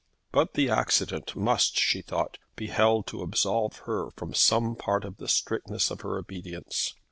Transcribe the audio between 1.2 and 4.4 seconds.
must, she thought, be held to absolve her from